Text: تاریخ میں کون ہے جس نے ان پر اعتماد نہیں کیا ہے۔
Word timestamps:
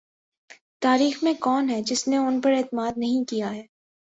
تاریخ 0.81 1.23
میں 1.23 1.33
کون 1.39 1.69
ہے 1.69 1.81
جس 1.81 2.07
نے 2.07 2.17
ان 2.17 2.41
پر 2.41 2.51
اعتماد 2.51 2.97
نہیں 2.97 3.23
کیا 3.29 3.53
ہے۔ 3.53 3.63